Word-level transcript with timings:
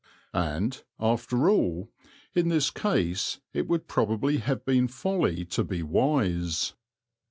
And, 0.33 0.81
after 0.99 1.47
all, 1.47 1.91
in 2.33 2.49
this 2.49 2.71
case 2.71 3.39
it 3.53 3.67
would 3.67 3.87
probably 3.87 4.37
have 4.37 4.65
been 4.65 4.87
folly 4.87 5.45
to 5.53 5.63
be 5.63 5.83
wise. 5.83 6.73